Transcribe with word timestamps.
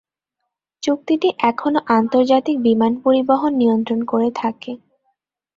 চুক্তিটি 0.83 1.29
এখনো 1.41 1.79
আন্তর্জাতিক 1.89 2.57
বিমান 2.59 2.91
পরিবহন 3.03 3.51
নিয়ন্ত্রণ 3.53 3.99
করে 4.03 4.29
থাকে। 4.35 4.71